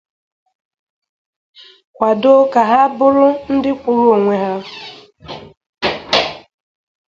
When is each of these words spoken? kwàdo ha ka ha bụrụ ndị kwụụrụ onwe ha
kwàdo 1.95 2.31
ha 2.39 2.45
ka 2.53 2.61
ha 2.69 2.79
bụrụ 2.97 3.25
ndị 3.53 3.71
kwụụrụ 3.81 4.09
onwe 4.17 4.35
ha 4.43 4.51